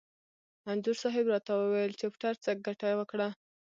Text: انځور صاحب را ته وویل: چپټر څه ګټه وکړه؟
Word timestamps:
انځور 0.71 0.97
صاحب 1.03 1.25
را 1.31 1.39
ته 1.47 1.51
وویل: 1.59 1.93
چپټر 1.99 2.33
څه 2.43 2.51
ګټه 2.65 2.89
وکړه؟ 2.99 3.27